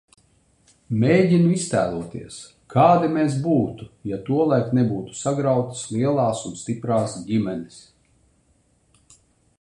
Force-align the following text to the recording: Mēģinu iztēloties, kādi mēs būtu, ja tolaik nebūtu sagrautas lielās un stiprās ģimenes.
Mēģinu 1.01 1.51
iztēloties, 1.57 2.37
kādi 2.75 3.11
mēs 3.17 3.37
būtu, 3.43 3.89
ja 4.13 4.19
tolaik 4.31 4.73
nebūtu 4.79 5.19
sagrautas 5.21 5.87
lielās 5.99 6.45
un 6.51 6.59
stiprās 6.63 7.19
ģimenes. 7.29 7.81